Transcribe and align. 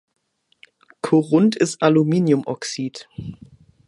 Korund 1.03 1.55
ist 1.55 1.83
Aluminiumoxyd. 1.83 3.07